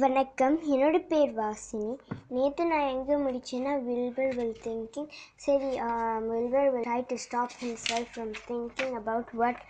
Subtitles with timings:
[0.00, 1.90] வணக்கம் என்னோட பேர் வாசினி
[2.30, 5.10] நேற்று நான் எங்கே முடித்தேன்னா வில்பர் வில் திங்கிங்
[5.44, 5.70] சரி
[6.28, 9.62] Wilbur will try to stop himself from thinking about what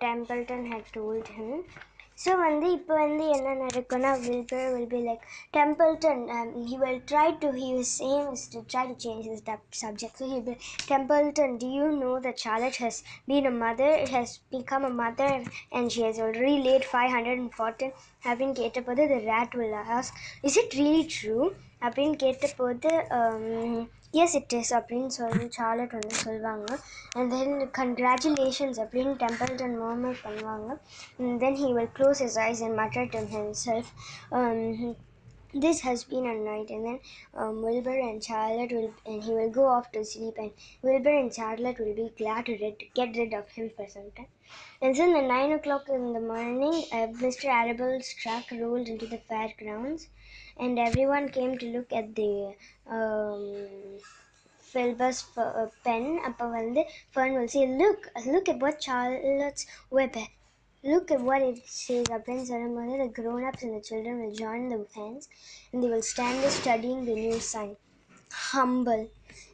[0.00, 1.50] Templeton had told him
[2.21, 5.23] so வந்து இப்போ வந்து என்ன நடக்கும்னா will will be like
[5.53, 6.23] Templeton
[6.67, 9.43] he will try to he same is to try to change his
[9.81, 10.59] subject so he will
[10.91, 15.39] Templeton to you know the Charlotte has been a mother has become a mother
[15.71, 20.19] and she has already laid five hundred and fourteen அப்படின்னு கேட்டபோது the rat will ask
[20.43, 21.39] is it really true
[21.81, 22.91] அப்படின்னு கேட்டபோது
[24.13, 26.67] S it is அப்படின்னு சொல்லி Charlotte வந்து சொல்லுவாங்க
[27.17, 30.69] and then congratulations அப்படின்னு Templeton murmur பண்ணுவாங்க.
[31.43, 33.21] Then he will close his eyes and mutter to
[33.67, 33.91] himself
[35.53, 36.99] this has been a night and then
[37.33, 40.51] um, wilbur and charlotte will and he will go off to sleep and
[40.81, 44.27] wilbur and charlotte will be glad to rid, get rid of him for some time.
[44.81, 49.21] And then at nine o'clock in the morning uh, mr arable's truck rolled into the
[49.29, 50.07] fairgrounds
[50.57, 52.55] and everyone came to look at the
[52.89, 53.99] um,
[54.73, 56.81] Wilbur's uh, pen அப்போ வந்து
[57.13, 58.01] fern will say, Look,
[58.33, 59.63] look at what Charlotte's
[59.97, 60.19] web
[60.84, 64.78] look at what it says அப்படின்னு சொல்லும்போது the grown-ups and the children will join the
[64.96, 65.24] fans
[65.70, 67.72] and they will stand there studying the new sign
[68.50, 69.02] humble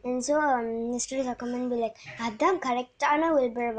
[0.09, 1.17] and so um, Mr.
[1.29, 3.79] Zuckerman will be like அதான் கரெக்டான Wilbur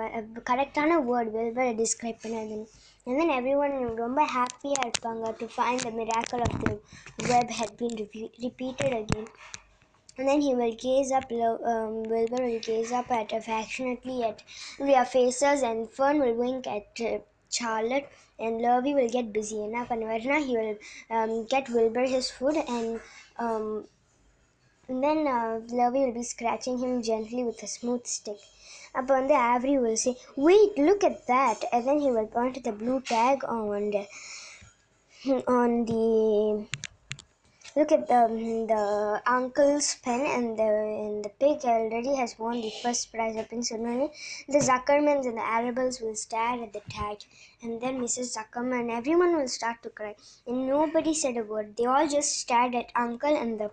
[0.50, 2.58] கரெக்டான word வில்பரை describe பண்ணது
[3.08, 6.74] and then everyone ரொம்ப ஹாப்பியாக இருப்பாங்க to find the miracle of the
[7.32, 9.28] web had been repeat, repeated again
[10.18, 14.40] and then he will gaze up, lo- um, Wilbur will gaze up at affectionately at
[14.90, 17.18] their faces, and Fern will wink at uh,
[17.51, 20.79] Charlotte and Lurvy will get busy and Apanvarna he will
[21.11, 23.01] um, get Wilbur his food and,
[23.39, 23.85] um,
[24.89, 28.39] and then uh, will be scratching him gently with a smooth stick.
[28.95, 31.63] Upon the Avery will say, wait, look at that.
[31.73, 34.07] And then he will point to the blue tag on the,
[35.47, 36.67] on the
[37.77, 38.23] look at the,
[38.69, 43.53] the uncle's pen and the and the pig already has won the first prize up
[43.53, 44.11] in Sunani.
[44.49, 47.19] The Zuckermans and the Arables will stare at the tag
[47.63, 48.37] and then Mrs.
[48.37, 50.15] Zuckerman everyone will start to cry
[50.47, 51.77] and nobody said a word.
[51.77, 53.71] They all just stared at uncle and the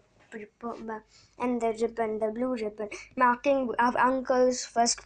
[1.39, 4.99] and the ribbon, the blue ribbon, marking of uncle's first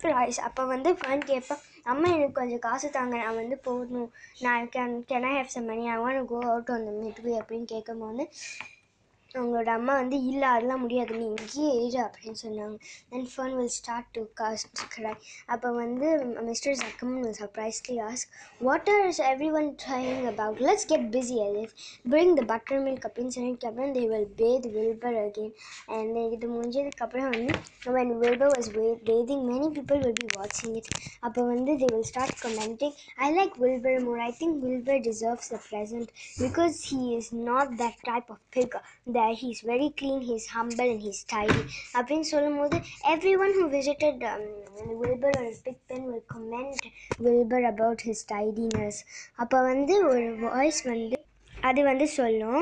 [0.00, 4.10] prize அப்போ வந்து fun கேட்பேன் அம்மா எனக்கு கொஞ்சம் காசு தாங்க நான் வந்து போகணும்.
[4.40, 7.66] நான் can can I have some money I want go out on the midway அப்படின்னு
[7.66, 8.24] கேட்கும்போது
[9.38, 11.12] அவங்களோட அம்மா வந்து இல்லை அதெல்லாம் முடியாது.
[11.18, 12.76] நீ இங்கேயே இரு அப்படின்னு சொன்னாங்க.
[13.12, 14.64] Then Fern will start to cast
[14.94, 15.12] cry
[15.54, 16.08] அப்போ வந்து
[16.48, 18.30] mister Zuckerman will surprisingly ask
[18.60, 21.72] what are is every one trying about let's get busy alive
[22.12, 22.44] bring the
[22.86, 25.52] buttermilk அப்படின்னு சொன்னதுக்கப்புறம் they will bathe Wilbur again
[25.96, 27.54] and இது முடிஞ்சதுக்கப்புறம் வந்து
[27.96, 28.70] when Wilbur was
[29.10, 33.56] bathing many people will be வாட்சிங் it அப்போ வந்து they will start commenting I like
[33.64, 36.10] Wilbur more I think Wilbur deserves a present
[36.42, 41.01] because he is not that type of figure that he's very clean he's humble and
[41.01, 41.61] he's tidy
[41.97, 42.77] அப்படின்னு சொல்லும்போது
[43.13, 44.43] everyone who visited um,
[45.01, 46.81] Wilbur or his big pen will comment
[47.19, 48.97] Wilbur about his tidiness
[49.43, 51.19] அப்போ வந்து ஒரு voice வந்து
[51.71, 52.61] அது வந்து சொல்லும்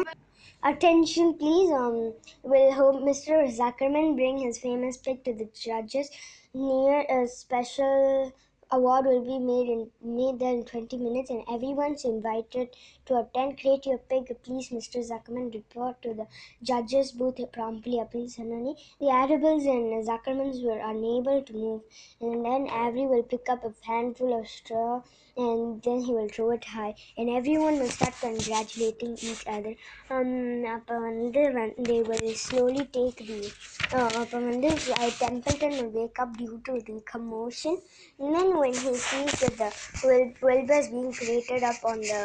[0.63, 1.69] Attention, please.
[1.73, 1.97] Um,
[2.43, 3.35] will ho- Mr.
[3.59, 6.07] Zuckerman bring his famous pick to the judges?
[6.53, 7.93] Near a special
[8.73, 13.59] award will be made in made there in 20 minutes, and everyone's invited to attend.
[13.59, 14.69] Create your pick, please.
[14.69, 14.99] Mr.
[15.09, 16.27] Zuckerman report to the
[16.63, 17.99] judges booth promptly.
[17.99, 18.75] Appeal Sanani.
[18.99, 21.81] The Arabels and Zuckermans were unable to move,
[22.21, 25.01] and then Avery will pick up a handful of straw
[25.37, 29.73] and then he will throw it high and everyone will start congratulating each other
[30.15, 30.31] um
[30.75, 33.37] அப்போ வந்து when- they will slowly take the
[33.97, 37.75] uh, அப்போ வந்து uh, Templeton will wake up due to the commotion
[38.19, 39.69] and then when he sees that the
[40.07, 42.21] Wil- Wilbur is being created up on the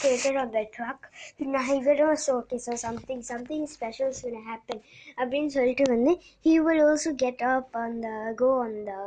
[0.00, 1.00] created on the truck
[1.40, 4.78] இவரும் so okay so something something special is going to happen
[5.20, 6.14] அப்படின்னு சொல்லிட்டு வந்து
[6.46, 9.00] he will also get up on the go on the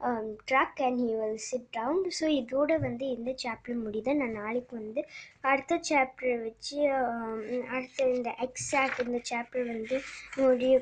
[0.00, 0.26] um,
[0.86, 4.14] and he will sit down so இதோட வந்து இந்த chapter முடியுது.
[4.14, 5.02] நான் நாளைக்கு வந்து
[5.44, 7.40] அடுத்த சாப்டர் வச்சு um,
[7.74, 9.98] அடுத்த இந்த எக்ஸாக்ட் இந்த சாப்டர் வந்து
[10.38, 10.74] முடிய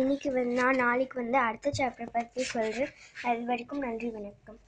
[0.00, 4.60] இன்னைக்கு வந்து நான் நாளைக்கு வந்து அடுத்த சாப்டர் பற்றி சொல்கிறேன் அது வரைக்கும் நன்றி வணக்கம்.